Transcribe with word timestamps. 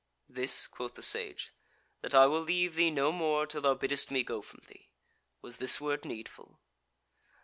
"This," 0.27 0.65
quoth 0.65 0.95
the 0.95 1.03
Sage, 1.03 1.53
"that 2.01 2.15
I 2.15 2.25
will 2.25 2.41
leave 2.41 2.73
thee 2.73 2.89
no 2.89 3.11
more 3.11 3.45
till 3.45 3.61
thou 3.61 3.75
biddest 3.75 4.09
me 4.09 4.23
go 4.23 4.41
from 4.41 4.61
thee. 4.67 4.89
Was 5.43 5.57
this 5.57 5.79
word 5.79 6.05
needful?" 6.05 6.59